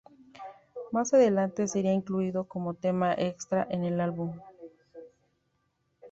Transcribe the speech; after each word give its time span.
Más 0.91 1.13
adelante 1.13 1.67
sería 1.67 1.93
incluido 1.93 2.45
como 2.45 2.73
tema 2.73 3.13
extra 3.13 3.67
en 3.69 3.83
el 3.83 4.01
álbum. 4.01 4.33